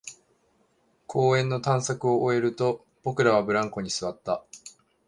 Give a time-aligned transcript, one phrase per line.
[1.05, 4.43] 公園の探索を終えると、僕らはブランコに座った